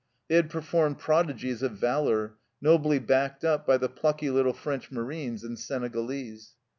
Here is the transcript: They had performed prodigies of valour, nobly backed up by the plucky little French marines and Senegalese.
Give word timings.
They 0.29 0.35
had 0.35 0.49
performed 0.49 0.97
prodigies 0.97 1.61
of 1.61 1.73
valour, 1.73 2.37
nobly 2.59 2.97
backed 2.97 3.45
up 3.45 3.67
by 3.67 3.77
the 3.77 3.87
plucky 3.87 4.31
little 4.31 4.51
French 4.51 4.89
marines 4.91 5.43
and 5.43 5.59
Senegalese. 5.59 6.55